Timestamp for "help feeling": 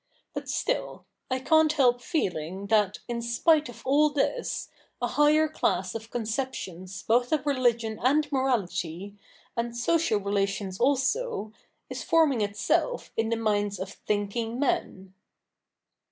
1.73-2.65